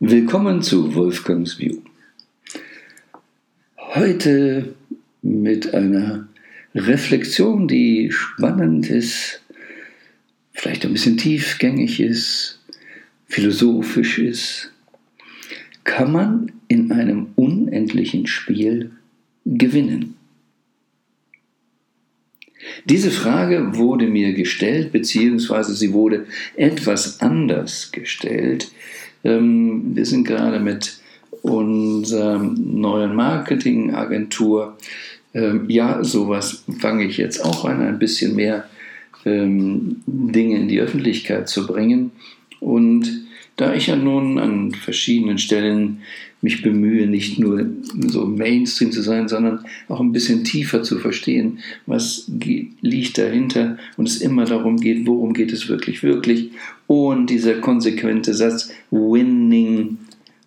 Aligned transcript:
Willkommen 0.00 0.62
zu 0.62 0.94
Wolfgangs 0.94 1.58
View. 1.58 1.78
Heute 3.76 4.76
mit 5.22 5.74
einer 5.74 6.28
Reflexion, 6.72 7.66
die 7.66 8.12
spannend 8.12 8.88
ist, 8.90 9.42
vielleicht 10.52 10.86
ein 10.86 10.92
bisschen 10.92 11.16
tiefgängig 11.16 11.98
ist, 11.98 12.60
philosophisch 13.26 14.20
ist. 14.20 14.72
Kann 15.82 16.12
man 16.12 16.52
in 16.68 16.92
einem 16.92 17.30
unendlichen 17.34 18.28
Spiel 18.28 18.92
gewinnen? 19.46 20.14
Diese 22.84 23.10
Frage 23.10 23.76
wurde 23.76 24.06
mir 24.06 24.32
gestellt, 24.34 24.92
beziehungsweise 24.92 25.74
sie 25.74 25.92
wurde 25.92 26.26
etwas 26.54 27.20
anders 27.20 27.90
gestellt, 27.90 28.70
ähm, 29.24 29.94
wir 29.94 30.06
sind 30.06 30.26
gerade 30.26 30.60
mit 30.60 30.98
unserer 31.42 32.38
neuen 32.38 33.14
Marketingagentur. 33.14 34.76
Ähm, 35.34 35.68
ja, 35.68 36.02
sowas 36.02 36.64
fange 36.80 37.04
ich 37.04 37.16
jetzt 37.16 37.44
auch 37.44 37.64
an, 37.64 37.82
ein 37.82 37.98
bisschen 37.98 38.34
mehr 38.34 38.64
ähm, 39.24 40.02
Dinge 40.06 40.56
in 40.56 40.68
die 40.68 40.80
Öffentlichkeit 40.80 41.48
zu 41.48 41.66
bringen. 41.66 42.12
Und 42.60 43.26
da 43.56 43.74
ich 43.74 43.88
ja 43.88 43.96
nun 43.96 44.38
an 44.38 44.72
verschiedenen 44.72 45.38
Stellen 45.38 46.02
mich 46.40 46.62
bemühe, 46.62 47.06
nicht 47.06 47.38
nur 47.38 47.66
so 48.06 48.24
Mainstream 48.24 48.92
zu 48.92 49.02
sein, 49.02 49.28
sondern 49.28 49.64
auch 49.88 50.00
ein 50.00 50.12
bisschen 50.12 50.44
tiefer 50.44 50.82
zu 50.82 50.98
verstehen, 50.98 51.58
was 51.86 52.30
liegt 52.80 53.18
dahinter 53.18 53.76
und 53.96 54.06
es 54.06 54.20
immer 54.20 54.44
darum 54.44 54.76
geht, 54.76 55.06
worum 55.06 55.34
geht 55.34 55.52
es 55.52 55.68
wirklich, 55.68 56.02
wirklich. 56.02 56.50
Und 56.86 57.28
dieser 57.28 57.54
konsequente 57.54 58.34
Satz, 58.34 58.70
winning 58.90 59.98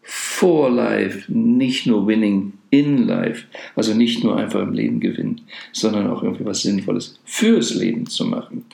for 0.01 0.69
life, 0.69 1.31
nicht 1.31 1.87
nur 1.87 2.07
winning 2.07 2.53
in 2.69 3.05
life, 3.05 3.45
also 3.75 3.93
nicht 3.93 4.23
nur 4.23 4.37
einfach 4.37 4.61
im 4.61 4.73
Leben 4.73 4.99
gewinnen, 4.99 5.41
sondern 5.73 6.07
auch 6.07 6.23
irgendwie 6.23 6.45
was 6.45 6.61
Sinnvolles 6.61 7.19
fürs 7.25 7.75
Leben 7.75 8.07
zu 8.07 8.25
machen. 8.25 8.65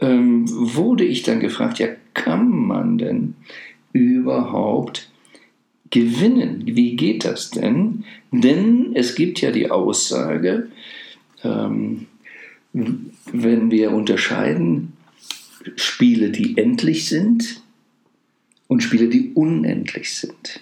Ähm, 0.00 0.46
wurde 0.48 1.04
ich 1.04 1.22
dann 1.24 1.40
gefragt, 1.40 1.78
ja, 1.78 1.88
kann 2.14 2.48
man 2.48 2.98
denn 2.98 3.34
überhaupt 3.92 5.09
gewinnen. 5.90 6.62
Wie 6.66 6.96
geht 6.96 7.24
das 7.24 7.50
denn? 7.50 8.04
Denn 8.30 8.92
es 8.94 9.14
gibt 9.14 9.40
ja 9.40 9.50
die 9.50 9.70
Aussage, 9.70 10.68
ähm, 11.42 12.06
wenn 12.72 13.70
wir 13.70 13.90
unterscheiden 13.92 14.92
Spiele, 15.76 16.30
die 16.30 16.56
endlich 16.56 17.06
sind 17.06 17.62
und 18.68 18.82
Spiele, 18.82 19.08
die 19.08 19.32
unendlich 19.34 20.14
sind, 20.14 20.60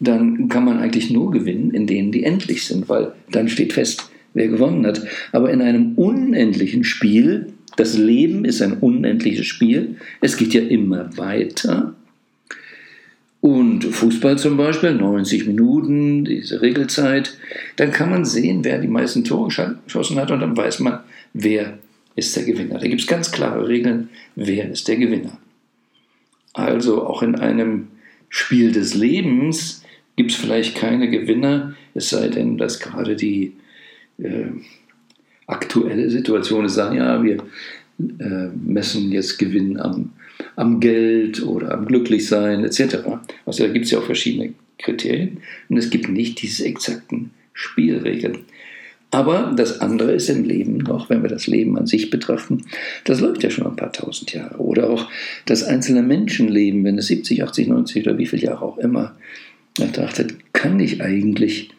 dann 0.00 0.48
kann 0.48 0.64
man 0.64 0.78
eigentlich 0.78 1.10
nur 1.10 1.30
gewinnen, 1.30 1.70
in 1.70 1.86
denen 1.86 2.12
die 2.12 2.24
endlich 2.24 2.66
sind, 2.66 2.88
weil 2.88 3.12
dann 3.30 3.48
steht 3.48 3.72
fest, 3.72 4.10
wer 4.34 4.48
gewonnen 4.48 4.84
hat. 4.84 5.02
Aber 5.32 5.50
in 5.50 5.62
einem 5.62 5.94
unendlichen 5.94 6.84
Spiel, 6.84 7.52
das 7.76 7.96
Leben 7.96 8.44
ist 8.44 8.60
ein 8.60 8.78
unendliches 8.78 9.46
Spiel, 9.46 9.96
es 10.20 10.36
geht 10.36 10.52
ja 10.52 10.62
immer 10.62 11.16
weiter 11.16 11.94
und 13.40 13.84
Fußball 13.84 14.38
zum 14.38 14.56
Beispiel, 14.56 14.94
90 14.94 15.46
Minuten, 15.46 16.24
diese 16.24 16.62
Regelzeit, 16.62 17.36
dann 17.76 17.92
kann 17.92 18.10
man 18.10 18.24
sehen, 18.24 18.64
wer 18.64 18.78
die 18.78 18.88
meisten 18.88 19.24
Tore 19.24 19.48
geschossen 19.84 20.18
hat 20.18 20.30
und 20.30 20.40
dann 20.40 20.56
weiß 20.56 20.80
man, 20.80 21.00
wer 21.32 21.78
ist 22.16 22.34
der 22.34 22.44
Gewinner. 22.44 22.78
Da 22.78 22.88
gibt 22.88 23.02
es 23.02 23.06
ganz 23.06 23.30
klare 23.30 23.68
Regeln, 23.68 24.08
wer 24.34 24.70
ist 24.70 24.88
der 24.88 24.96
Gewinner. 24.96 25.38
Also 26.54 27.06
auch 27.06 27.22
in 27.22 27.34
einem 27.34 27.88
Spiel 28.30 28.72
des 28.72 28.94
Lebens 28.94 29.82
gibt 30.16 30.30
es 30.30 30.36
vielleicht 30.36 30.74
keine 30.74 31.10
Gewinner, 31.10 31.74
es 31.94 32.08
sei 32.08 32.28
denn, 32.28 32.56
dass 32.56 32.80
gerade 32.80 33.16
die 33.16 33.52
äh, 34.18 34.46
aktuelle 35.46 36.10
Situation 36.10 36.64
ist, 36.64 36.74
sagen, 36.74 36.96
ja, 36.96 37.22
wir 37.22 37.36
äh, 37.98 38.48
messen 38.54 39.12
jetzt 39.12 39.38
Gewinn 39.38 39.78
am 39.78 40.12
am 40.56 40.80
Geld 40.80 41.42
oder 41.42 41.72
am 41.72 41.86
Glücklichsein 41.86 42.64
etc. 42.64 42.96
Also 43.44 43.66
da 43.66 43.72
gibt 43.72 43.86
es 43.86 43.90
ja 43.90 43.98
auch 43.98 44.06
verschiedene 44.06 44.54
Kriterien 44.78 45.38
und 45.68 45.76
es 45.76 45.90
gibt 45.90 46.08
nicht 46.08 46.40
diese 46.42 46.64
exakten 46.64 47.30
Spielregeln. 47.52 48.44
Aber 49.10 49.54
das 49.56 49.80
andere 49.80 50.12
ist 50.12 50.28
im 50.28 50.44
Leben 50.44 50.78
noch, 50.78 51.08
wenn 51.08 51.22
wir 51.22 51.30
das 51.30 51.46
Leben 51.46 51.78
an 51.78 51.86
sich 51.86 52.10
betrachten, 52.10 52.64
das 53.04 53.20
läuft 53.20 53.42
ja 53.42 53.50
schon 53.50 53.66
ein 53.66 53.76
paar 53.76 53.92
tausend 53.92 54.32
Jahre. 54.32 54.58
Oder 54.58 54.90
auch 54.90 55.08
das 55.46 55.62
einzelne 55.62 56.02
Menschenleben, 56.02 56.84
wenn 56.84 56.98
es 56.98 57.06
70, 57.06 57.42
80, 57.44 57.68
90 57.68 58.06
oder 58.06 58.18
wie 58.18 58.26
viele 58.26 58.42
Jahre 58.42 58.62
auch 58.62 58.78
immer 58.78 59.16
betrachtet, 59.78 60.52
kann 60.52 60.80
ich 60.80 61.02
eigentlich 61.02 61.70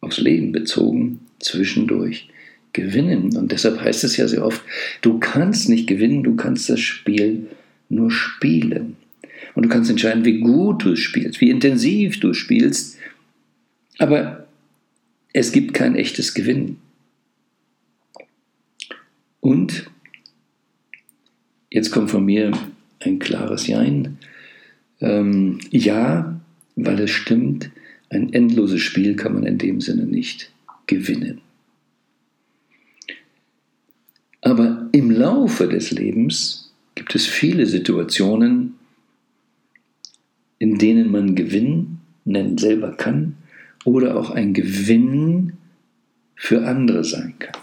aufs 0.00 0.18
Leben 0.18 0.52
bezogen 0.52 1.20
zwischendurch 1.38 2.28
gewinnen. 2.72 3.36
Und 3.36 3.52
deshalb 3.52 3.80
heißt 3.80 4.04
es 4.04 4.16
ja 4.16 4.28
sehr 4.28 4.44
oft, 4.44 4.62
du 5.02 5.18
kannst 5.18 5.68
nicht 5.68 5.86
gewinnen, 5.86 6.22
du 6.22 6.36
kannst 6.36 6.68
das 6.68 6.80
Spiel 6.80 7.48
nur 7.88 8.10
spielen. 8.10 8.96
Und 9.54 9.64
du 9.64 9.68
kannst 9.68 9.90
entscheiden, 9.90 10.24
wie 10.24 10.40
gut 10.40 10.84
du 10.84 10.96
spielst, 10.96 11.40
wie 11.40 11.50
intensiv 11.50 12.20
du 12.20 12.34
spielst. 12.34 12.98
Aber 13.98 14.46
es 15.32 15.52
gibt 15.52 15.74
kein 15.74 15.96
echtes 15.96 16.34
Gewinnen. 16.34 16.78
Und 19.40 19.90
jetzt 21.70 21.90
kommt 21.90 22.10
von 22.10 22.24
mir 22.24 22.52
ein 23.00 23.18
klares 23.18 23.66
Jein. 23.66 24.18
Ähm, 25.00 25.58
ja, 25.70 26.40
weil 26.76 27.00
es 27.00 27.10
stimmt, 27.10 27.70
ein 28.10 28.32
endloses 28.32 28.80
Spiel 28.80 29.16
kann 29.16 29.34
man 29.34 29.46
in 29.46 29.58
dem 29.58 29.80
Sinne 29.80 30.04
nicht 30.04 30.52
gewinnen. 30.86 31.40
Aber 34.42 34.88
im 34.92 35.10
Laufe 35.10 35.68
des 35.68 35.90
Lebens 35.90 36.72
gibt 36.94 37.14
es 37.14 37.26
viele 37.26 37.66
Situationen, 37.66 38.74
in 40.58 40.78
denen 40.78 41.10
man 41.10 41.34
Gewinn 41.34 41.98
nennen 42.24 42.58
selber 42.58 42.92
kann 42.92 43.36
oder 43.84 44.16
auch 44.16 44.30
ein 44.30 44.54
Gewinn 44.54 45.54
für 46.36 46.66
andere 46.66 47.04
sein 47.04 47.34
kann. 47.38 47.60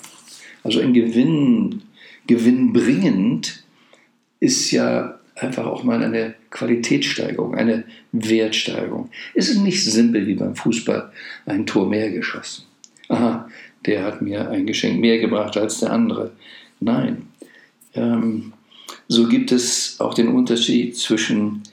Also 0.64 0.82
ein 0.82 0.94
Gewinn, 0.94 1.82
gewinnbringend 2.28 3.64
ist 4.40 4.72
ja 4.72 5.20
einfach 5.36 5.66
auch 5.66 5.84
mal 5.84 6.04
eine 6.04 6.36
Qualitätssteigerung, 6.50 7.56
eine 7.56 7.84
Wertsteigerung. 8.12 9.10
Es 9.34 9.50
ist 9.50 9.62
nicht 9.62 9.84
simpel 9.84 10.26
wie 10.28 10.36
beim 10.36 10.56
Fußball 10.56 11.12
ein 11.46 11.66
Tor 11.66 11.88
mehr 11.88 12.12
geschossen. 12.12 12.66
Aha, 13.10 13.48
der 13.86 14.04
hat 14.04 14.22
mir 14.22 14.50
ein 14.50 14.66
Geschenk 14.66 15.00
mehr 15.00 15.20
gebracht 15.20 15.58
als 15.58 15.80
der 15.80 15.92
andere. 15.92 16.32
Nein. 16.80 17.28
Ähm, 17.94 18.54
so 19.08 19.28
gibt 19.28 19.52
es 19.52 20.00
auch 20.00 20.14
den 20.14 20.28
Unterschied 20.30 20.98
zwischen 20.98 21.64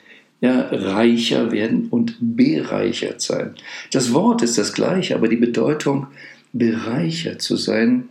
ja, 0.41 0.69
reicher 0.71 1.53
werden 1.53 1.89
und 1.89 2.17
bereichert 2.21 3.21
sein. 3.21 3.55
Das 3.93 4.13
Wort 4.13 4.43
ist 4.43 4.59
das 4.59 4.73
gleiche, 4.73 5.15
aber 5.15 5.29
die 5.29 5.37
Bedeutung, 5.37 6.09
bereichert 6.53 7.43
zu 7.43 7.57
sein, 7.57 8.09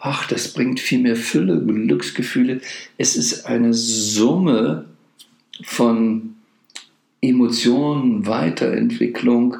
ach, 0.00 0.26
das 0.26 0.52
bringt 0.52 0.80
viel 0.80 1.00
mehr 1.00 1.16
Fülle, 1.16 1.60
Glücksgefühle. 1.60 2.60
Es 2.96 3.16
ist 3.16 3.46
eine 3.46 3.74
Summe 3.74 4.86
von 5.62 6.34
Emotionen, 7.20 8.26
Weiterentwicklung 8.26 9.58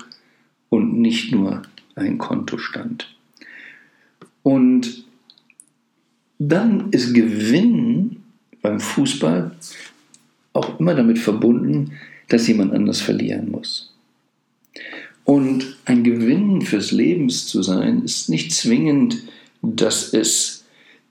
und 0.70 0.98
nicht 0.98 1.32
nur 1.32 1.62
ein 1.96 2.19
Kontostand. 2.19 3.14
Und 4.42 5.04
dann 6.38 6.91
ist 6.91 7.15
Gewinn 7.15 8.16
beim 8.62 8.81
Fußball 8.81 9.53
auch 10.53 10.81
immer 10.81 10.94
damit 10.94 11.19
verbunden, 11.19 11.93
dass 12.28 12.47
jemand 12.49 12.72
anders 12.72 13.00
verlieren 13.00 13.50
muss. 13.50 13.94
Und 15.25 15.76
ein 15.85 16.05
Gewinn 16.05 16.62
fürs 16.62 16.90
Leben 16.90 17.29
zu 17.29 17.62
sein, 17.62 18.02
ist 18.02 18.29
nicht 18.29 18.52
zwingend, 18.52 19.23
dass 19.62 20.14
es 20.14 20.64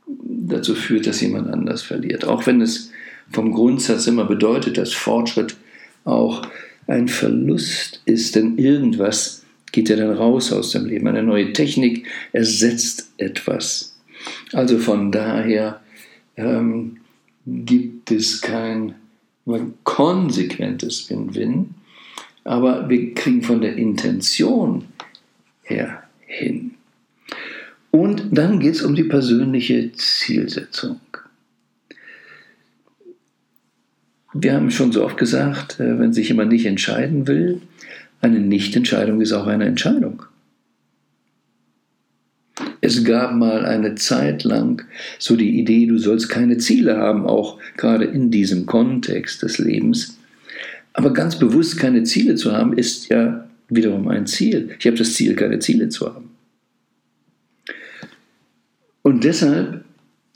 dazu 0.08 0.74
führt, 0.74 1.06
dass 1.06 1.22
jemand 1.22 1.50
anders 1.50 1.84
verliert. 1.84 2.26
Auch 2.26 2.48
wenn 2.48 2.62
es 2.62 2.92
vom 3.32 3.52
Grundsatz 3.52 4.08
immer 4.08 4.26
bedeutet, 4.26 4.78
dass 4.78 4.94
Fortschritt 4.94 5.56
auch 6.06 6.48
ein 6.88 7.10
Verlust 7.10 8.02
ist, 8.06 8.36
denn 8.36 8.58
irgendwas 8.58 9.44
geht 9.72 9.90
ja 9.90 9.98
dann 9.98 10.14
raus 10.16 10.54
aus 10.54 10.72
dem 10.72 10.86
Leben. 10.86 11.08
Eine 11.08 11.24
neue 11.24 11.52
Technik 11.52 12.08
ersetzt 12.32 13.12
etwas. 13.18 13.97
Also 14.54 14.78
von 14.78 15.12
daher 15.12 15.82
ähm, 16.36 16.98
gibt 17.46 18.12
es 18.12 18.42
kein 18.42 18.96
konsequentes 19.84 21.10
Win-Win, 21.10 21.76
aber 22.44 22.90
wir 22.90 23.14
kriegen 23.14 23.42
von 23.42 23.62
der 23.62 23.76
Intention 23.76 24.86
her 25.64 26.04
hin. 26.26 26.72
Und 27.92 28.26
dann 28.32 28.60
geht 28.60 28.76
es 28.76 28.82
um 28.82 28.96
die 28.96 29.04
persönliche 29.04 29.92
Zielsetzung. 29.94 31.00
Wir 34.34 34.54
haben 34.54 34.70
schon 34.70 34.92
so 34.92 35.04
oft 35.04 35.18
gesagt, 35.18 35.80
äh, 35.80 35.98
wenn 35.98 36.14
sich 36.14 36.28
jemand 36.30 36.52
nicht 36.52 36.66
entscheiden 36.66 37.28
will, 37.28 37.62
eine 38.22 38.40
Nichtentscheidung 38.40 39.22
ist 39.22 39.32
auch 39.32 39.48
eine 39.48 39.66
Entscheidung. 39.66 40.24
Es 42.88 43.04
gab 43.04 43.36
mal 43.36 43.66
eine 43.66 43.96
Zeit 43.96 44.46
lang 44.46 44.82
so 45.20 45.36
die 45.36 45.60
Idee, 45.60 45.88
du 45.88 45.98
sollst 45.98 46.30
keine 46.30 46.58
Ziele 46.58 46.96
haben, 46.96 47.26
auch 47.26 47.60
gerade 47.76 48.06
in 48.06 48.32
diesem 48.32 48.66
Kontext 48.66 49.44
des 49.44 49.58
Lebens. 49.58 50.18
Aber 50.94 51.12
ganz 51.12 51.38
bewusst 51.38 51.78
keine 51.78 52.04
Ziele 52.04 52.36
zu 52.36 52.54
haben, 52.54 52.72
ist 52.72 53.10
ja 53.10 53.46
wiederum 53.68 54.08
ein 54.08 54.26
Ziel. 54.26 54.70
Ich 54.80 54.88
habe 54.88 54.96
das 54.96 55.16
Ziel, 55.16 55.36
keine 55.36 55.60
Ziele 55.60 55.90
zu 55.90 56.06
haben. 56.06 56.30
Und 59.02 59.26
deshalb, 59.26 59.84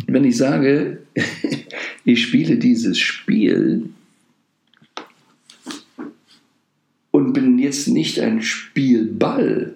wenn 0.07 0.25
ich 0.25 0.35
sage, 0.35 1.03
ich 2.03 2.21
spiele 2.21 2.57
dieses 2.57 2.99
Spiel 2.99 3.91
und 7.11 7.31
bin 7.31 7.59
jetzt 7.59 7.87
nicht 7.87 8.19
ein 8.19 8.41
Spielball, 8.41 9.73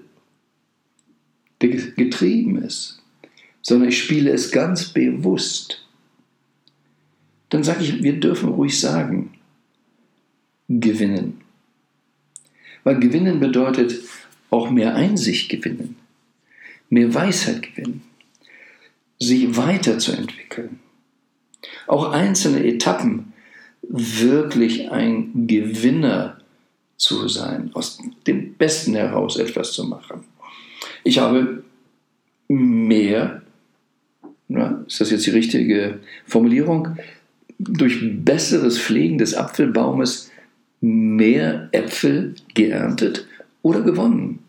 getrieben 1.59 2.57
ist, 2.57 3.01
sondern 3.61 3.89
ich 3.89 4.01
spiele 4.01 4.31
es 4.31 4.51
ganz 4.51 4.89
bewusst, 4.89 5.85
dann 7.49 7.63
sage 7.63 7.83
ich, 7.83 8.03
wir 8.03 8.19
dürfen 8.19 8.49
ruhig 8.49 8.79
sagen, 8.79 9.33
gewinnen. 10.67 11.41
Weil 12.83 12.99
gewinnen 12.99 13.39
bedeutet 13.39 14.01
auch 14.49 14.69
mehr 14.69 14.95
Einsicht 14.95 15.49
gewinnen, 15.49 15.95
mehr 16.89 17.13
Weisheit 17.13 17.63
gewinnen, 17.63 18.03
sich 19.19 19.55
weiterzuentwickeln. 19.57 20.79
Auch 21.87 22.11
einzelne 22.11 22.63
Etappen 22.63 23.33
wirklich 23.81 24.91
ein 24.91 25.47
Gewinner 25.47 26.39
zu 26.97 27.27
sein, 27.27 27.71
aus 27.73 27.99
dem 28.27 28.53
Besten 28.55 28.95
heraus 28.95 29.37
etwas 29.37 29.73
zu 29.73 29.85
machen. 29.85 30.23
Ich 31.05 31.19
habe 31.19 31.63
mehr, 32.49 33.41
na, 34.47 34.83
ist 34.87 34.99
das 34.99 35.11
jetzt 35.11 35.27
die 35.27 35.31
richtige 35.31 35.99
Formulierung, 36.25 36.97
durch 37.59 37.99
besseres 38.25 38.79
Pflegen 38.79 39.19
des 39.19 39.35
Apfelbaumes 39.35 40.31
mehr 40.81 41.69
Äpfel 41.71 42.35
geerntet 42.53 43.27
oder 43.61 43.79
gewonnen. 43.81 44.39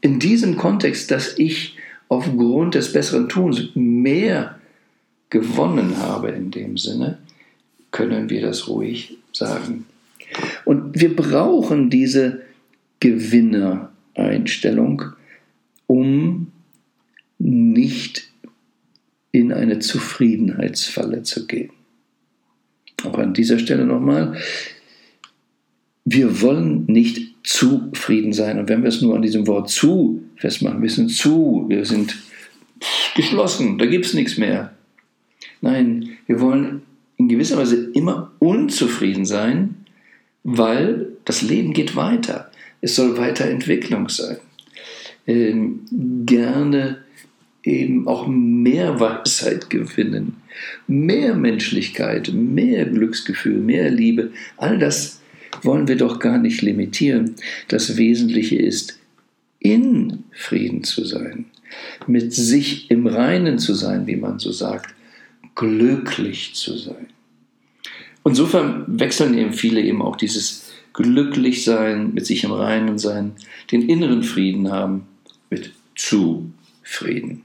In 0.00 0.18
diesem 0.18 0.56
Kontext, 0.56 1.12
dass 1.12 1.38
ich 1.38 1.76
aufgrund 2.08 2.74
des 2.74 2.92
besseren 2.92 3.28
Tuns 3.28 3.68
mehr 3.74 4.58
gewonnen 5.30 5.96
habe 5.98 6.30
in 6.30 6.50
dem 6.50 6.76
Sinne, 6.76 7.18
können 7.92 8.28
wir 8.28 8.42
das 8.42 8.66
ruhig 8.66 9.16
sagen. 9.32 9.86
Und 10.64 11.00
wir 11.00 11.14
brauchen 11.14 11.88
diese 11.88 12.42
Gewinnereinstellung, 12.98 15.04
um 15.86 16.52
nicht 17.38 18.30
in 19.32 19.52
eine 19.52 19.78
Zufriedenheitsfalle 19.78 21.22
zu 21.22 21.46
gehen. 21.46 21.70
Auch 23.04 23.18
an 23.18 23.34
dieser 23.34 23.58
Stelle 23.58 23.84
nochmal, 23.84 24.36
wir 26.04 26.40
wollen 26.40 26.84
nicht 26.86 27.34
zufrieden 27.42 28.32
sein. 28.32 28.58
Und 28.58 28.68
wenn 28.68 28.82
wir 28.82 28.88
es 28.88 29.02
nur 29.02 29.16
an 29.16 29.22
diesem 29.22 29.46
Wort 29.46 29.70
zu 29.70 30.22
festmachen, 30.36 30.82
wir 30.82 30.90
sind 30.90 31.10
zu, 31.10 31.64
wir 31.68 31.84
sind 31.84 32.16
geschlossen, 33.16 33.78
da 33.78 33.86
gibt 33.86 34.06
es 34.06 34.14
nichts 34.14 34.36
mehr. 34.38 34.74
Nein, 35.60 36.10
wir 36.26 36.40
wollen 36.40 36.82
in 37.16 37.28
gewisser 37.28 37.56
Weise 37.56 37.90
immer 37.94 38.32
unzufrieden 38.38 39.24
sein, 39.24 39.76
weil 40.44 41.12
das 41.24 41.42
Leben 41.42 41.72
geht 41.72 41.94
weiter. 41.94 42.50
Es 42.80 42.96
soll 42.96 43.16
Weiterentwicklung 43.16 44.08
sein. 44.08 44.38
Ähm, 45.26 45.80
gerne 46.26 46.98
eben 47.62 48.08
auch 48.08 48.26
mehr 48.26 48.98
Weisheit 48.98 49.70
gewinnen, 49.70 50.36
mehr 50.86 51.34
Menschlichkeit, 51.34 52.32
mehr 52.32 52.86
Glücksgefühl, 52.86 53.58
mehr 53.58 53.90
Liebe. 53.90 54.32
All 54.56 54.78
das 54.78 55.20
wollen 55.62 55.86
wir 55.88 55.96
doch 55.96 56.18
gar 56.18 56.38
nicht 56.38 56.62
limitieren. 56.62 57.36
Das 57.68 57.96
Wesentliche 57.96 58.56
ist, 58.56 58.98
in 59.60 60.24
Frieden 60.32 60.82
zu 60.82 61.04
sein, 61.04 61.44
mit 62.08 62.32
sich 62.32 62.90
im 62.90 63.06
Reinen 63.06 63.58
zu 63.58 63.74
sein, 63.74 64.06
wie 64.08 64.16
man 64.16 64.40
so 64.40 64.50
sagt, 64.50 64.94
glücklich 65.54 66.54
zu 66.54 66.76
sein. 66.76 67.06
Insofern 68.24 68.84
wechseln 68.88 69.36
eben 69.38 69.52
viele 69.52 69.80
eben 69.80 70.02
auch 70.02 70.16
dieses 70.16 70.72
glücklich 70.92 71.64
sein, 71.64 72.12
mit 72.12 72.26
sich 72.26 72.44
im 72.44 72.52
Reinen 72.52 72.98
sein, 72.98 73.32
den 73.70 73.88
inneren 73.88 74.24
Frieden 74.24 74.70
haben 74.70 75.06
mit 75.52 75.72
Zufrieden. 75.94 77.42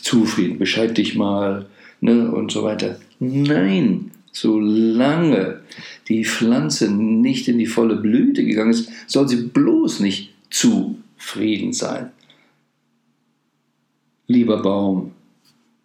Zufrieden, 0.00 0.58
bescheid 0.58 0.96
dich 0.96 1.16
mal 1.16 1.66
ne, 2.00 2.30
und 2.30 2.52
so 2.52 2.62
weiter. 2.62 3.00
Nein, 3.18 4.12
solange 4.30 5.62
die 6.08 6.24
Pflanze 6.24 6.88
nicht 6.88 7.48
in 7.48 7.58
die 7.58 7.66
volle 7.66 7.96
Blüte 7.96 8.44
gegangen 8.44 8.70
ist, 8.70 8.88
soll 9.08 9.28
sie 9.28 9.42
bloß 9.42 10.00
nicht 10.00 10.32
zufrieden 10.50 11.72
sein. 11.72 12.12
Lieber 14.28 14.62
Baum, 14.62 15.10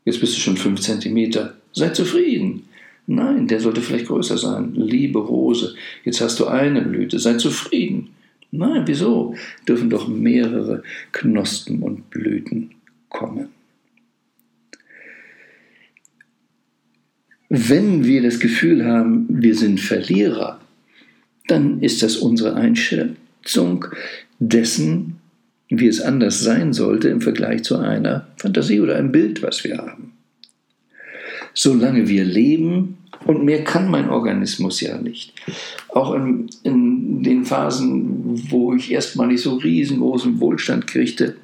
jetzt 0.06 0.20
bist 0.20 0.36
du 0.36 0.40
schon 0.40 0.58
fünf 0.58 0.80
Zentimeter, 0.82 1.56
sei 1.74 1.90
zufrieden. 1.90 2.68
Nein, 3.08 3.48
der 3.48 3.60
sollte 3.60 3.82
vielleicht 3.82 4.08
größer 4.08 4.38
sein. 4.38 4.74
Liebe 4.76 5.20
Rose, 5.20 5.76
jetzt 6.06 6.22
hast 6.22 6.40
du 6.40 6.46
eine 6.46 6.82
Blüte, 6.84 7.18
sei 7.18 7.34
zufrieden. 7.34 8.10
Nein, 8.52 8.84
wieso? 8.86 9.36
Dürfen 9.68 9.90
doch 9.90 10.08
mehrere 10.08 10.84
Knospen 11.14 11.82
und 11.82 12.10
Blüten 12.10 12.72
kommen. 13.10 13.48
Wenn 17.48 18.06
wir 18.06 18.22
das 18.22 18.40
Gefühl 18.40 18.86
haben, 18.86 19.26
wir 19.30 19.56
sind 19.56 19.80
Verlierer, 19.80 20.62
dann 21.48 21.82
ist 21.82 22.04
das 22.04 22.18
unsere 22.18 22.56
Einschätzung 22.56 23.86
dessen, 24.40 25.18
wie 25.68 25.88
es 25.88 26.02
anders 26.02 26.42
sein 26.42 26.74
sollte 26.74 27.10
im 27.10 27.22
Vergleich 27.22 27.64
zu 27.64 27.78
einer 27.78 28.28
Fantasie 28.38 28.80
oder 28.80 28.96
einem 28.96 29.12
Bild, 29.12 29.42
was 29.42 29.64
wir 29.64 29.78
haben. 29.78 30.14
Solange 31.54 32.08
wir 32.08 32.24
leben, 32.24 32.98
und 33.26 33.44
mehr 33.44 33.64
kann 33.64 33.90
mein 33.90 34.10
Organismus 34.10 34.82
ja 34.82 34.98
nicht. 34.98 35.34
Auch 35.90 36.14
in, 36.16 36.50
in 36.64 36.91
den 37.20 37.46
Phasen, 37.46 38.50
wo 38.50 38.74
ich 38.74 38.92
erstmal 38.92 39.28
nicht 39.28 39.42
so 39.42 39.56
riesengroßen 39.56 40.40
Wohlstand 40.40 40.88
kriegte, 40.88 41.36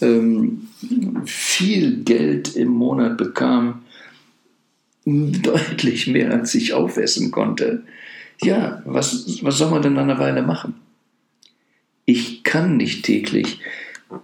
ähm, 0.00 0.68
viel 1.24 2.02
Geld 2.02 2.56
im 2.56 2.68
Monat 2.68 3.18
bekam, 3.18 3.82
deutlich 5.04 6.06
mehr, 6.06 6.32
als 6.32 6.54
ich 6.54 6.72
aufessen 6.72 7.30
konnte. 7.30 7.82
Ja, 8.42 8.82
was, 8.84 9.38
was 9.42 9.58
soll 9.58 9.70
man 9.70 9.82
denn 9.82 9.98
eine 9.98 10.18
Weile 10.18 10.42
machen? 10.42 10.74
Ich 12.04 12.42
kann 12.42 12.76
nicht 12.76 13.04
täglich 13.04 13.60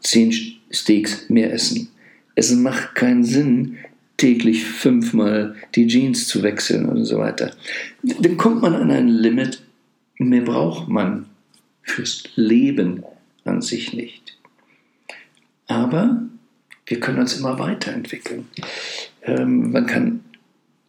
zehn 0.00 0.34
Steaks 0.70 1.28
mehr 1.28 1.52
essen. 1.52 1.88
Es 2.34 2.52
macht 2.52 2.94
keinen 2.94 3.24
Sinn, 3.24 3.76
täglich 4.16 4.64
fünfmal 4.64 5.54
die 5.74 5.86
Jeans 5.86 6.26
zu 6.26 6.42
wechseln 6.42 6.86
und 6.86 7.04
so 7.04 7.18
weiter. 7.18 7.52
Dann 8.02 8.36
kommt 8.36 8.62
man 8.62 8.74
an 8.74 8.90
ein 8.90 9.08
Limit, 9.08 9.62
mehr 10.18 10.42
braucht 10.42 10.88
man 10.88 11.26
fürs 11.82 12.24
Leben 12.34 13.02
an 13.44 13.62
sich 13.62 13.92
nicht. 13.92 14.36
Aber 15.66 16.22
wir 16.86 17.00
können 17.00 17.18
uns 17.20 17.38
immer 17.38 17.58
weiterentwickeln. 17.58 18.48
Ähm, 19.22 19.72
man 19.72 19.86
kann 19.86 20.20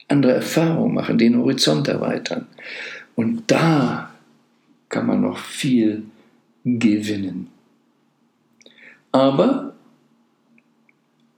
andere 0.07 0.33
Erfahrungen 0.33 0.93
machen, 0.93 1.17
den 1.17 1.37
Horizont 1.37 1.87
erweitern. 1.87 2.47
Und 3.15 3.43
da 3.47 4.13
kann 4.87 5.05
man 5.05 5.21
noch 5.21 5.37
viel 5.37 6.03
gewinnen. 6.63 7.47
Aber 9.11 9.75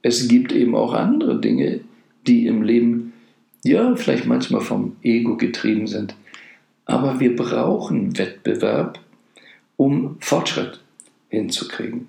es 0.02 0.28
gibt 0.28 0.52
eben 0.52 0.74
auch 0.74 0.94
andere 0.94 1.40
Dinge, 1.40 1.80
die 2.26 2.46
im 2.46 2.62
Leben, 2.62 3.12
ja, 3.64 3.94
vielleicht 3.96 4.26
manchmal 4.26 4.60
vom 4.60 4.96
Ego 5.02 5.36
getrieben 5.36 5.86
sind. 5.86 6.14
Aber 6.84 7.20
wir 7.20 7.36
brauchen 7.36 8.18
Wettbewerb, 8.18 9.00
um 9.76 10.16
Fortschritt 10.20 10.80
hinzukriegen. 11.28 12.08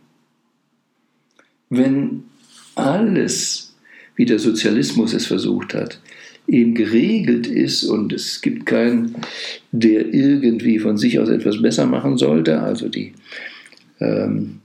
Wenn 1.70 2.24
alles, 2.76 3.76
wie 4.16 4.26
der 4.26 4.40
Sozialismus 4.40 5.14
es 5.14 5.26
versucht 5.28 5.74
hat, 5.74 6.00
eben 6.48 6.76
geregelt 6.76 7.48
ist 7.48 7.84
und 7.84 8.12
es 8.12 8.42
gibt 8.42 8.66
keinen, 8.66 9.16
der 9.72 10.14
irgendwie 10.14 10.80
von 10.80 10.98
sich 10.98 11.20
aus 11.20 11.30
etwas 11.30 11.62
besser 11.62 11.86
machen 11.86 12.18
sollte. 12.18 12.62
Also 12.62 12.90
die 12.90 13.14
ähm, 14.00 14.60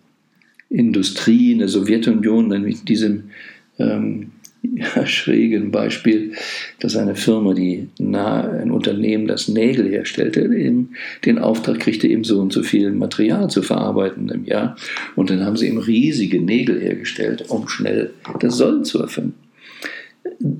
Industrie 0.70 1.52
in 1.52 1.60
der 1.60 1.68
Sowjetunion 1.68 2.48
mit 2.62 2.88
diesem 2.88 3.30
ähm, 3.78 4.32
ja, 4.62 5.06
schrägen 5.06 5.70
Beispiel, 5.70 6.32
dass 6.80 6.96
eine 6.96 7.14
Firma, 7.14 7.54
die 7.54 7.88
nahe, 7.98 8.50
ein 8.60 8.70
Unternehmen, 8.70 9.26
das 9.26 9.48
Nägel 9.48 9.88
herstellte, 9.88 10.40
eben 10.40 10.90
den 11.24 11.38
Auftrag 11.38 11.80
kriegte, 11.80 12.08
eben 12.08 12.24
so 12.24 12.40
und 12.40 12.52
so 12.52 12.62
viel 12.62 12.92
Material 12.92 13.50
zu 13.50 13.62
verarbeiten 13.62 14.28
im 14.28 14.44
Jahr. 14.44 14.76
Und 15.16 15.30
dann 15.30 15.44
haben 15.44 15.56
sie 15.56 15.68
eben 15.68 15.78
riesige 15.78 16.40
Nägel 16.40 16.80
hergestellt, 16.80 17.44
um 17.48 17.68
schnell 17.68 18.10
das 18.40 18.56
Soll 18.56 18.84
zu 18.84 19.00
erfüllen. 19.00 19.34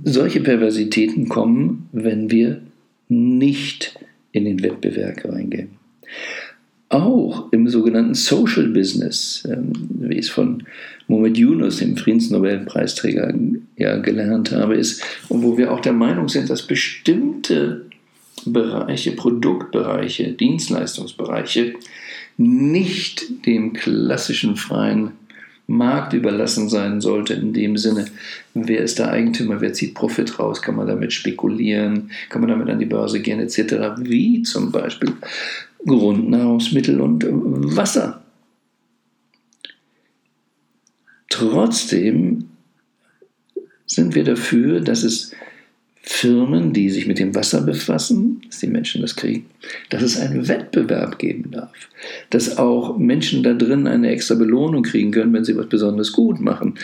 Solche 0.05 0.41
Perversitäten 0.41 1.29
kommen, 1.29 1.89
wenn 1.93 2.31
wir 2.31 2.63
nicht 3.09 3.99
in 4.33 4.45
den 4.45 4.63
Wettbewerb 4.63 5.25
reingehen. 5.25 5.78
Auch 6.91 7.53
im 7.53 7.69
sogenannten 7.69 8.15
Social 8.15 8.69
Business, 8.69 9.47
ähm, 9.51 9.73
wie 9.91 10.19
es 10.19 10.31
von 10.31 10.63
Mohamed 11.07 11.37
Yunus, 11.37 11.79
dem 11.79 11.97
Friedensnobelpreisträger, 11.97 13.35
ja 13.77 13.99
gelernt 13.99 14.53
habe, 14.53 14.77
ist, 14.77 15.03
und 15.29 15.43
wo 15.43 15.59
wir 15.59 15.73
auch 15.73 15.81
der 15.81 15.93
Meinung 15.93 16.29
sind, 16.29 16.49
dass 16.49 16.67
bestimmte 16.67 17.85
Bereiche, 18.45 19.13
Produktbereiche, 19.13 20.33
Dienstleistungsbereiche 20.33 21.75
nicht 22.39 23.47
dem 23.47 23.73
klassischen 23.73 24.57
freien 24.57 25.11
Markt 25.67 26.15
überlassen 26.15 26.71
sein 26.71 27.03
sollte, 27.03 27.35
in 27.35 27.53
dem 27.53 27.77
Sinne, 27.77 28.07
wer 28.55 28.81
ist 28.81 28.99
der 28.99 29.11
Eigentümer, 29.11 29.61
wer 29.61 29.75
zieht 29.75 29.95
Profit 29.95 30.39
raus, 30.39 30.63
kann 30.63 30.77
man 30.77 30.87
damit 30.87 31.13
spekulieren, 31.13 32.11
kann 32.31 32.41
man 32.41 32.49
damit 32.49 32.71
an 32.71 32.79
die 32.79 32.87
Börse 32.87 33.21
gehen, 33.21 33.39
etc., 33.41 33.99
wie 33.99 34.43
zum 34.43 34.73
Beispiel 34.73 35.13
Grundnahrungsmittel 35.87 37.01
und 37.01 37.25
Wasser. 37.77 38.23
Trotzdem 41.31 42.49
sind 43.87 44.15
wir 44.15 44.25
dafür, 44.25 44.81
dass 44.81 45.03
es 45.03 45.33
Firmen, 46.03 46.73
die 46.73 46.91
sich 46.91 47.07
mit 47.07 47.19
dem 47.19 47.35
Wasser 47.35 47.63
befassen, 47.63 48.41
dass 48.47 48.61
die 48.61 48.67
Menschen 48.67 49.03
das 49.03 49.17
kriegen, 49.17 49.47
dass 49.91 50.03
es 50.03 50.19
einen 50.19 50.49
Wettbewerb 50.49 51.19
geben 51.19 51.51
darf, 51.51 51.73
dass 52.31 52.57
auch 52.57 52.97
Menschen 52.97 53.43
da 53.43 53.53
drin 53.53 53.87
eine 53.87 54.11
extra 54.11 54.35
Belohnung 54.35 54.83
kriegen 54.83 55.11
können, 55.11 55.33
wenn 55.33 55.45
sie 55.45 55.57
was 55.57 55.69
besonders 55.69 56.13
gut 56.13 56.41
machen, 56.41 56.75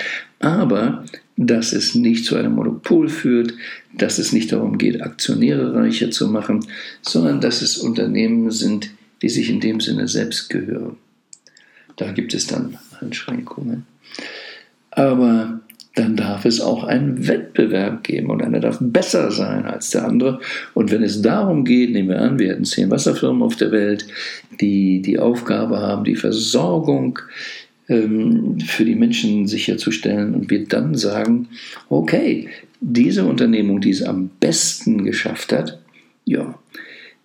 aber 0.40 1.04
dass 1.37 1.73
es 1.73 1.94
nicht 1.94 2.25
zu 2.25 2.37
einem 2.37 2.54
Monopol 2.54 3.09
führt, 3.09 3.54
dass 3.97 4.18
es 4.18 4.33
nicht 4.33 4.52
darum 4.52 4.78
geht, 4.78 5.02
Aktionäre 5.02 5.75
reicher 5.75 6.11
zu 6.11 6.28
machen, 6.28 6.64
sondern 7.02 7.40
dass 7.40 7.62
es 7.62 7.78
Unternehmen 7.78 8.50
sind, 8.50 8.90
die 9.23 9.28
sich 9.28 9.49
in 9.49 9.61
dem 9.61 9.80
Sinne 9.80 10.06
selbst 10.06 10.50
gehören. 10.50 10.97
Da 11.97 12.12
gibt 12.12 12.35
es 12.35 12.47
dann 12.47 12.78
Einschränkungen. 13.00 13.87
Aber 14.90 15.61
dann 15.94 16.16
darf 16.16 16.44
es 16.44 16.60
auch 16.60 16.84
einen 16.84 17.28
Wettbewerb 17.28 18.02
geben 18.02 18.30
und 18.30 18.42
einer 18.42 18.58
darf 18.58 18.78
besser 18.80 19.30
sein 19.30 19.64
als 19.64 19.90
der 19.90 20.04
andere. 20.04 20.40
Und 20.74 20.90
wenn 20.90 21.04
es 21.04 21.22
darum 21.22 21.64
geht, 21.64 21.92
nehmen 21.92 22.08
wir 22.08 22.20
an, 22.20 22.38
wir 22.38 22.50
hätten 22.50 22.64
zehn 22.64 22.90
Wasserfirmen 22.90 23.42
auf 23.42 23.56
der 23.56 23.70
Welt, 23.70 24.06
die 24.60 25.02
die 25.02 25.18
Aufgabe 25.20 25.78
haben, 25.78 26.04
die 26.04 26.16
Versorgung 26.16 27.20
ähm, 27.88 28.58
für 28.60 28.84
die 28.84 28.96
Menschen 28.96 29.46
sicherzustellen 29.46 30.34
und 30.34 30.50
wir 30.50 30.66
dann 30.66 30.96
sagen, 30.96 31.48
okay, 31.88 32.48
diese 32.80 33.24
Unternehmung, 33.24 33.80
die 33.80 33.90
es 33.90 34.02
am 34.02 34.30
besten 34.40 35.04
geschafft 35.04 35.52
hat, 35.52 35.78
ja, 36.24 36.58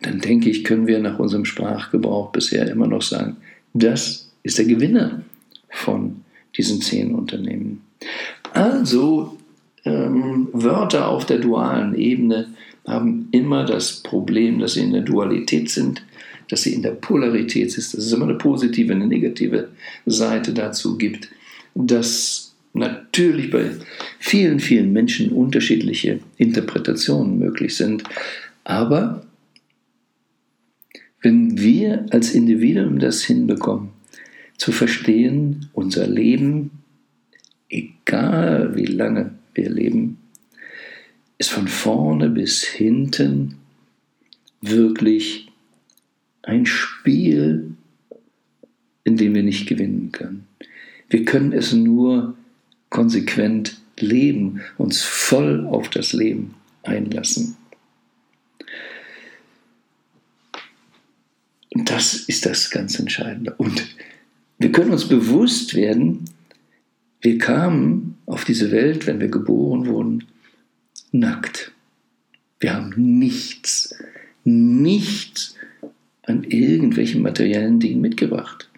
dann 0.01 0.19
denke 0.19 0.49
ich, 0.49 0.63
können 0.63 0.85
wir 0.85 0.99
nach 0.99 1.17
unserem 1.17 1.45
Sprachgebrauch 1.45 2.31
bisher 2.31 2.69
immer 2.69 2.87
noch 2.87 3.01
sagen, 3.01 3.37
das 3.73 4.31
ist 4.43 4.57
der 4.57 4.65
Gewinner 4.65 5.23
von 5.69 6.21
diesen 6.55 6.81
zehn 6.81 7.15
Unternehmen. 7.15 7.81
Also 8.53 9.37
ähm, 9.85 10.49
Wörter 10.53 11.07
auf 11.07 11.25
der 11.25 11.39
dualen 11.39 11.95
Ebene 11.95 12.53
haben 12.87 13.27
immer 13.31 13.65
das 13.65 14.01
Problem, 14.01 14.59
dass 14.59 14.73
sie 14.73 14.81
in 14.81 14.93
der 14.93 15.01
Dualität 15.01 15.69
sind, 15.69 16.03
dass 16.49 16.63
sie 16.63 16.73
in 16.73 16.81
der 16.81 16.91
Polarität 16.91 17.71
sind, 17.71 17.93
dass 17.93 18.05
es 18.05 18.13
immer 18.13 18.25
eine 18.25 18.35
positive, 18.35 18.93
eine 18.93 19.07
negative 19.07 19.69
Seite 20.05 20.53
dazu 20.53 20.97
gibt, 20.97 21.29
dass 21.75 22.55
natürlich 22.73 23.51
bei 23.51 23.71
vielen, 24.19 24.59
vielen 24.59 24.91
Menschen 24.91 25.31
unterschiedliche 25.31 26.19
Interpretationen 26.37 27.37
möglich 27.37 27.75
sind. 27.75 28.03
Aber 28.63 29.25
wenn 31.21 31.59
wir 31.59 32.05
als 32.11 32.33
Individuum 32.33 32.99
das 32.99 33.23
hinbekommen, 33.23 33.89
zu 34.57 34.71
verstehen, 34.71 35.69
unser 35.73 36.07
Leben 36.07 36.71
egal 37.69 38.75
wie 38.75 38.85
lange 38.85 39.31
wir 39.53 39.69
leben, 39.69 40.17
ist 41.37 41.51
von 41.51 41.67
vorne 41.67 42.29
bis 42.29 42.63
hinten 42.63 43.55
wirklich 44.61 45.51
ein 46.43 46.65
Spiel, 46.65 47.75
in 49.03 49.17
dem 49.17 49.33
wir 49.33 49.43
nicht 49.43 49.67
gewinnen 49.67 50.11
können. 50.11 50.47
Wir 51.09 51.25
können 51.25 51.53
es 51.53 51.73
nur 51.73 52.35
konsequent 52.89 53.79
leben, 53.97 54.61
uns 54.77 55.01
voll 55.01 55.65
auf 55.67 55.89
das 55.89 56.13
Leben 56.13 56.55
einlassen. 56.83 57.57
Und 61.73 61.89
das 61.89 62.13
ist 62.13 62.45
das 62.45 62.71
ganz 62.71 62.99
Entscheidende. 62.99 63.53
Und 63.57 63.95
wir 64.57 64.71
können 64.71 64.91
uns 64.91 65.07
bewusst 65.07 65.75
werden, 65.75 66.25
wir 67.21 67.37
kamen 67.37 68.17
auf 68.25 68.45
diese 68.45 68.71
Welt, 68.71 69.07
wenn 69.07 69.19
wir 69.19 69.27
geboren 69.27 69.87
wurden, 69.87 70.25
nackt. 71.11 71.71
Wir 72.59 72.75
haben 72.75 72.93
nichts, 73.19 73.95
nichts 74.43 75.55
an 76.23 76.43
irgendwelchen 76.43 77.21
materiellen 77.21 77.79
Dingen 77.79 78.01
mitgebracht. 78.01 78.69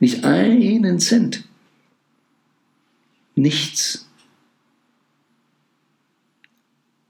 Nicht 0.00 0.24
einen 0.24 0.98
Cent. 0.98 1.44
Nichts. 3.34 4.08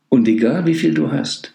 Und 0.09 0.29
egal 0.29 0.67
wie 0.67 0.75
viel 0.75 0.95
du 0.95 1.11
hast, 1.11 1.53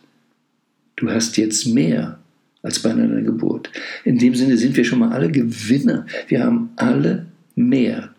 du 0.96 1.10
hast 1.10 1.38
jetzt 1.38 1.68
mehr 1.68 2.20
als 2.62 2.80
bei 2.80 2.92
einer 2.92 3.22
Geburt. 3.22 3.72
In 4.04 4.18
dem 4.18 4.36
Sinne 4.36 4.58
sind 4.58 4.76
wir 4.76 4.84
schon 4.84 5.00
mal 5.00 5.12
alle 5.12 5.32
Gewinner. 5.32 6.06
Wir 6.28 6.44
haben 6.44 6.72
alle 6.76 7.28
mehr 7.56 8.14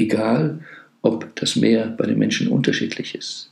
egal 0.00 0.60
ob 1.02 1.34
das 1.36 1.56
Meer 1.56 1.86
bei 1.86 2.06
den 2.06 2.18
Menschen 2.18 2.48
unterschiedlich 2.48 3.14
ist. 3.14 3.50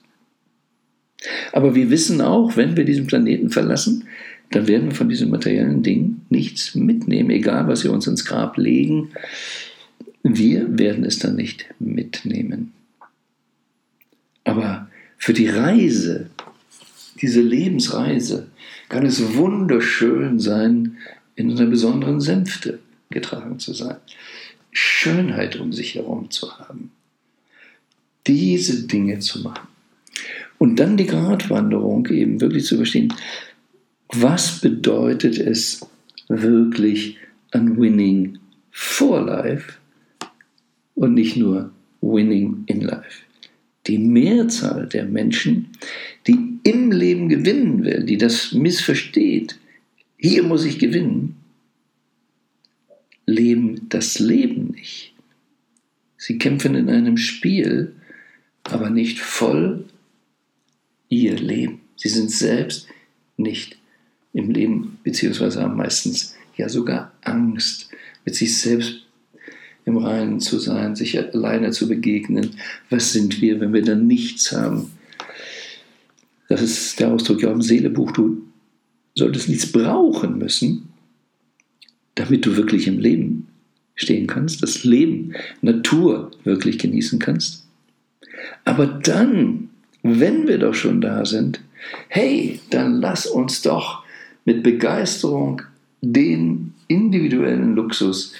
Aber 1.52 1.74
wir 1.74 1.90
wissen 1.90 2.20
auch, 2.20 2.56
wenn 2.56 2.76
wir 2.76 2.84
diesen 2.84 3.06
Planeten 3.06 3.50
verlassen, 3.50 4.04
dann 4.50 4.66
werden 4.66 4.88
wir 4.88 4.94
von 4.94 5.08
diesen 5.08 5.30
materiellen 5.30 5.82
Dingen 5.82 6.26
nichts 6.30 6.74
mitnehmen, 6.74 7.30
egal 7.30 7.68
was 7.68 7.84
wir 7.84 7.92
uns 7.92 8.06
ins 8.06 8.24
Grab 8.24 8.56
legen. 8.56 9.10
Wir 10.22 10.78
werden 10.78 11.04
es 11.04 11.18
dann 11.18 11.36
nicht 11.36 11.66
mitnehmen. 11.78 12.72
Aber 14.44 14.88
für 15.18 15.32
die 15.32 15.48
Reise, 15.48 16.30
diese 17.20 17.42
Lebensreise, 17.42 18.46
kann 18.88 19.04
es 19.04 19.34
wunderschön 19.34 20.38
sein, 20.38 20.96
in 21.36 21.50
einer 21.50 21.66
besonderen 21.66 22.20
Sänfte 22.20 22.78
getragen 23.10 23.58
zu 23.58 23.74
sein. 23.74 23.96
Schönheit 24.72 25.56
um 25.56 25.72
sich 25.72 25.94
herum 25.94 26.30
zu 26.30 26.58
haben. 26.58 26.90
Diese 28.26 28.86
Dinge 28.86 29.18
zu 29.20 29.40
machen. 29.40 29.68
Und 30.58 30.76
dann 30.80 30.96
die 30.96 31.06
Gratwanderung 31.06 32.06
eben 32.08 32.40
wirklich 32.40 32.64
zu 32.64 32.76
verstehen, 32.76 33.14
was 34.08 34.60
bedeutet 34.60 35.38
es 35.38 35.86
wirklich 36.28 37.16
an 37.52 37.78
Winning 37.78 38.38
for 38.70 39.20
Life 39.20 39.74
und 40.94 41.14
nicht 41.14 41.36
nur 41.36 41.70
Winning 42.00 42.64
in 42.66 42.80
Life. 42.80 43.22
Die 43.86 43.98
Mehrzahl 43.98 44.86
der 44.86 45.04
Menschen, 45.04 45.68
die 46.26 46.58
im 46.64 46.92
Leben 46.92 47.28
gewinnen 47.28 47.84
will, 47.84 48.04
die 48.04 48.18
das 48.18 48.52
missversteht, 48.52 49.58
hier 50.18 50.42
muss 50.42 50.64
ich 50.64 50.78
gewinnen, 50.78 51.36
leben 53.28 53.88
das 53.90 54.18
Leben 54.18 54.70
nicht. 54.70 55.12
Sie 56.16 56.38
kämpfen 56.38 56.74
in 56.74 56.88
einem 56.88 57.18
Spiel, 57.18 57.94
aber 58.64 58.90
nicht 58.90 59.20
voll 59.20 59.84
ihr 61.08 61.36
Leben. 61.36 61.80
Sie 61.96 62.08
sind 62.08 62.30
selbst 62.30 62.88
nicht 63.36 63.76
im 64.32 64.50
Leben, 64.50 64.98
beziehungsweise 65.04 65.62
haben 65.62 65.76
meistens 65.76 66.34
ja 66.56 66.68
sogar 66.68 67.12
Angst, 67.22 67.90
mit 68.24 68.34
sich 68.34 68.58
selbst 68.58 69.06
im 69.84 69.98
Reinen 69.98 70.40
zu 70.40 70.58
sein, 70.58 70.96
sich 70.96 71.18
alleine 71.18 71.70
zu 71.70 71.86
begegnen. 71.86 72.56
Was 72.90 73.12
sind 73.12 73.40
wir, 73.40 73.60
wenn 73.60 73.72
wir 73.72 73.82
dann 73.82 74.06
nichts 74.06 74.52
haben? 74.52 74.90
Das 76.48 76.62
ist 76.62 76.98
der 76.98 77.12
Ausdruck 77.12 77.42
ja 77.42 77.52
im 77.52 77.62
Seelebuch. 77.62 78.12
Du 78.12 78.42
solltest 79.14 79.48
nichts 79.48 79.70
brauchen 79.70 80.38
müssen, 80.38 80.87
damit 82.18 82.44
du 82.44 82.56
wirklich 82.56 82.88
im 82.88 82.98
Leben 82.98 83.46
stehen 83.94 84.26
kannst, 84.26 84.62
das 84.62 84.84
Leben, 84.84 85.34
Natur 85.62 86.32
wirklich 86.44 86.78
genießen 86.78 87.18
kannst. 87.18 87.64
Aber 88.64 88.86
dann, 88.86 89.70
wenn 90.02 90.48
wir 90.48 90.58
doch 90.58 90.74
schon 90.74 91.00
da 91.00 91.24
sind, 91.24 91.60
hey, 92.08 92.60
dann 92.70 93.00
lass 93.00 93.26
uns 93.26 93.62
doch 93.62 94.04
mit 94.44 94.62
Begeisterung 94.62 95.62
den 96.00 96.74
individuellen 96.88 97.74
Luxus 97.74 98.34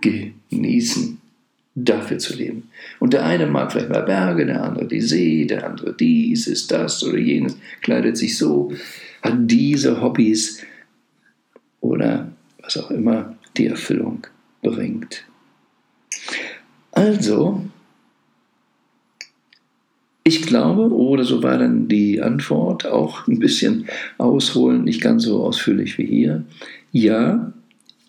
genießen, 0.00 1.18
dafür 1.74 2.18
zu 2.18 2.34
leben. 2.34 2.70
Und 2.98 3.12
der 3.12 3.24
eine 3.24 3.46
mag 3.46 3.72
vielleicht 3.72 3.90
mal 3.90 4.02
Berge, 4.02 4.46
der 4.46 4.64
andere 4.64 4.86
die 4.86 5.00
See, 5.00 5.44
der 5.44 5.66
andere 5.66 5.94
dies, 5.94 6.46
ist 6.46 6.70
das 6.70 7.02
oder 7.04 7.18
jenes, 7.18 7.56
kleidet 7.82 8.16
sich 8.16 8.36
so, 8.36 8.72
hat 9.22 9.34
diese 9.36 10.00
Hobbys 10.00 10.62
oder 11.80 12.32
was 12.68 12.84
auch 12.84 12.90
immer 12.90 13.34
die 13.56 13.66
Erfüllung 13.66 14.26
bringt. 14.62 15.24
Also, 16.92 17.64
ich 20.22 20.42
glaube, 20.42 20.92
oder 20.92 21.24
so 21.24 21.42
war 21.42 21.56
dann 21.56 21.88
die 21.88 22.20
Antwort, 22.20 22.84
auch 22.84 23.26
ein 23.26 23.38
bisschen 23.38 23.86
ausholen, 24.18 24.84
nicht 24.84 25.00
ganz 25.00 25.22
so 25.22 25.42
ausführlich 25.42 25.96
wie 25.96 26.06
hier. 26.06 26.44
Ja, 26.92 27.54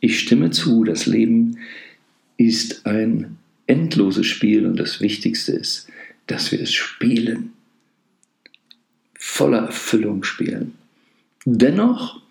ich 0.01 0.19
stimme 0.19 0.51
zu, 0.51 0.83
das 0.83 1.05
Leben 1.05 1.57
ist 2.35 2.85
ein 2.85 3.37
endloses 3.65 4.25
Spiel 4.25 4.65
und 4.65 4.77
das 4.77 4.99
Wichtigste 4.99 5.53
ist, 5.53 5.87
dass 6.27 6.51
wir 6.51 6.59
es 6.59 6.73
spielen. 6.73 7.53
Voller 9.17 9.67
Erfüllung 9.67 10.23
spielen. 10.23 10.73
Dennoch 11.45 12.21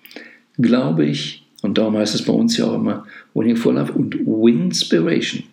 glaube 0.59 1.07
ich, 1.07 1.48
und 1.63 1.79
darum 1.79 1.97
heißt 1.97 2.15
es 2.15 2.25
bei 2.25 2.33
uns 2.33 2.57
ja 2.57 2.67
auch 2.67 2.75
immer 2.75 3.07
Winning 3.35 3.57
for 3.57 3.75
Love 3.75 3.93
und 3.93 4.15
Winspiration, 4.15 5.45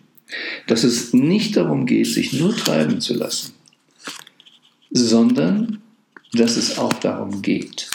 dass 0.66 0.84
es 0.84 1.12
nicht 1.12 1.56
darum 1.56 1.86
geht, 1.86 2.06
sich 2.06 2.32
nur 2.32 2.54
treiben 2.56 3.00
zu 3.00 3.14
lassen, 3.14 3.52
sondern 4.90 5.82
dass 6.32 6.56
es 6.56 6.78
auch 6.78 6.92
darum 6.94 7.42
geht. 7.42 7.90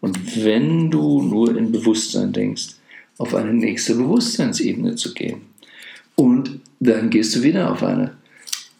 Und 0.00 0.44
wenn 0.44 0.90
du 0.90 1.22
nur 1.22 1.56
in 1.56 1.72
Bewusstsein 1.72 2.32
denkst, 2.32 2.78
auf 3.18 3.34
eine 3.34 3.52
nächste 3.52 3.96
Bewusstseinsebene 3.96 4.94
zu 4.94 5.12
gehen. 5.12 5.42
Und 6.14 6.60
dann 6.80 7.10
gehst 7.10 7.34
du 7.34 7.42
wieder 7.42 7.70
auf 7.70 7.82
eine. 7.82 8.16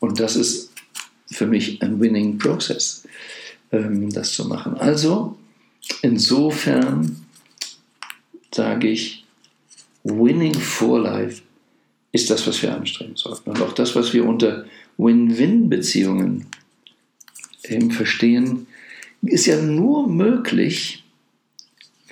Und 0.00 0.18
das 0.20 0.37
ist 0.37 0.70
für 1.26 1.46
mich 1.46 1.82
ein 1.82 2.00
Winning 2.00 2.38
Process, 2.38 3.04
ähm, 3.72 4.10
das 4.10 4.32
zu 4.32 4.46
machen. 4.46 4.75
Also, 4.75 5.37
insofern 6.02 7.26
sage 8.52 8.88
ich, 8.88 9.25
Winning 10.05 10.55
for 10.55 11.00
Life 11.00 11.43
ist 12.12 12.31
das, 12.31 12.47
was 12.47 12.62
wir 12.62 12.75
anstreben 12.75 13.17
sollten. 13.17 13.50
Und 13.50 13.61
auch 13.62 13.73
das, 13.73 13.95
was 13.95 14.12
wir 14.12 14.25
unter 14.25 14.64
Win-Win-Beziehungen 14.97 16.47
eben 17.64 17.90
verstehen, 17.90 18.67
ist 19.23 19.47
ja 19.47 19.61
nur 19.61 20.09
möglich, 20.09 21.05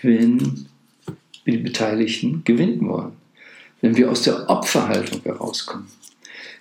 wenn 0.02 0.66
die 1.46 1.56
Beteiligten 1.58 2.42
gewinnen 2.44 2.86
wollen. 2.88 3.12
Wenn 3.80 3.96
wir 3.96 4.10
aus 4.10 4.22
der 4.22 4.48
Opferhaltung 4.50 5.22
herauskommen. 5.22 5.86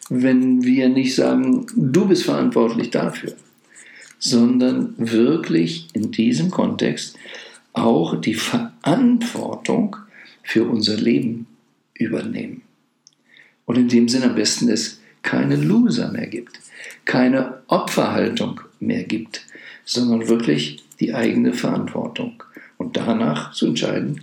Wenn 0.09 0.63
wir 0.63 0.89
nicht 0.89 1.15
sagen, 1.15 1.65
du 1.75 2.07
bist 2.07 2.23
verantwortlich 2.23 2.91
dafür, 2.91 3.33
sondern 4.19 4.93
wirklich 4.97 5.87
in 5.93 6.11
diesem 6.11 6.51
Kontext 6.51 7.17
auch 7.73 8.21
die 8.21 8.35
Verantwortung 8.85 9.95
für 10.43 10.63
unser 10.65 10.95
Leben 10.95 11.47
übernehmen. 11.95 12.61
Und 13.65 13.79
in 13.79 13.87
dem 13.87 14.07
Sinne 14.07 14.25
am 14.25 14.35
besten 14.35 14.69
es 14.69 15.01
keine 15.23 15.55
Loser 15.55 16.11
mehr 16.11 16.27
gibt, 16.27 16.59
keine 17.03 17.63
Opferhaltung 17.65 18.61
mehr 18.79 19.03
gibt, 19.03 19.41
sondern 19.85 20.27
wirklich 20.27 20.83
die 20.99 21.15
eigene 21.15 21.53
Verantwortung. 21.53 22.43
Und 22.77 22.95
danach 22.95 23.53
zu 23.53 23.65
entscheiden, 23.65 24.21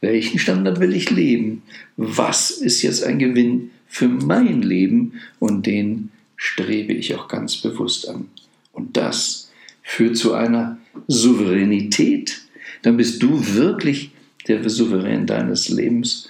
welchen 0.00 0.40
Standard 0.40 0.80
will 0.80 0.92
ich 0.92 1.10
leben? 1.10 1.62
Was 1.96 2.50
ist 2.50 2.82
jetzt 2.82 3.04
ein 3.04 3.20
Gewinn 3.20 3.70
für 3.86 4.08
mein 4.08 4.62
Leben? 4.62 5.20
Und 5.38 5.66
den 5.66 6.10
strebe 6.34 6.94
ich 6.94 7.14
auch 7.14 7.28
ganz 7.28 7.58
bewusst 7.58 8.08
an. 8.08 8.28
Und 8.72 8.96
das 8.96 9.52
führt 9.84 10.16
zu 10.16 10.32
einer 10.32 10.78
Souveränität. 11.06 12.40
Dann 12.82 12.96
bist 12.96 13.22
du 13.22 13.54
wirklich 13.54 14.10
der 14.48 14.68
Souverän 14.68 15.26
deines 15.26 15.68
Lebens 15.68 16.28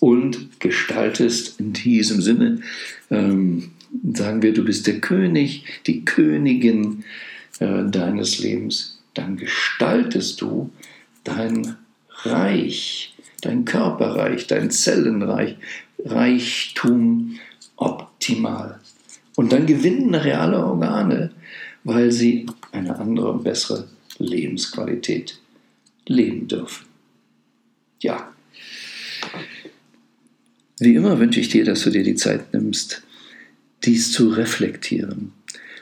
und 0.00 0.60
gestaltest 0.60 1.58
in 1.58 1.72
diesem 1.72 2.22
Sinne, 2.22 2.60
ähm, 3.10 3.70
sagen 4.14 4.42
wir, 4.42 4.52
du 4.52 4.64
bist 4.64 4.86
der 4.86 5.00
König, 5.00 5.64
die 5.86 6.04
Königin 6.04 7.04
äh, 7.58 7.84
deines 7.84 8.38
Lebens. 8.38 8.98
Dann 9.14 9.36
gestaltest 9.36 10.40
du 10.40 10.70
dein 11.24 11.76
Reich, 12.22 13.14
dein 13.42 13.64
Körperreich, 13.64 14.46
dein 14.46 14.70
Zellenreich, 14.70 15.56
Reichtum 16.04 17.38
optimal. 17.76 18.78
Und 19.36 19.52
dann 19.52 19.66
gewinnen 19.66 20.14
reale 20.14 20.64
Organe, 20.64 21.30
weil 21.84 22.12
sie 22.12 22.46
eine 22.72 22.98
andere 22.98 23.32
und 23.32 23.44
bessere 23.44 23.88
Lebensqualität 24.18 25.38
leben 26.08 26.48
dürfen. 26.48 26.86
Ja. 28.00 28.32
Wie 30.80 30.94
immer 30.94 31.18
wünsche 31.18 31.40
ich 31.40 31.48
dir, 31.48 31.64
dass 31.64 31.82
du 31.82 31.90
dir 31.90 32.02
die 32.02 32.14
Zeit 32.14 32.52
nimmst, 32.52 33.02
dies 33.84 34.12
zu 34.12 34.28
reflektieren. 34.28 35.32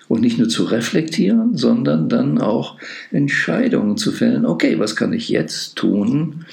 Und 0.09 0.21
nicht 0.21 0.39
nur 0.39 0.49
zu 0.49 0.65
reflektieren, 0.65 1.57
sondern 1.57 2.09
dann 2.09 2.39
auch 2.39 2.79
Entscheidungen 3.11 3.97
zu 3.97 4.13
fällen. 4.13 4.47
Okay, 4.47 4.79
was 4.79 4.95
kann 4.95 5.13
ich 5.13 5.29
jetzt 5.29 5.75
tun, 5.75 6.47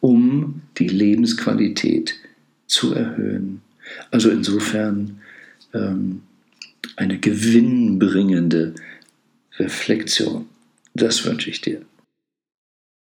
um 0.00 0.60
die 0.76 0.88
Lebensqualität 0.88 2.16
zu 2.66 2.92
erhöhen? 2.92 3.62
Also 4.10 4.28
insofern 4.28 5.20
ähm, 5.72 6.20
eine 6.96 7.18
gewinnbringende 7.18 8.74
Reflexion. 9.58 10.46
Das 10.94 11.24
wünsche 11.24 11.48
ich 11.48 11.62
dir. 11.62 11.82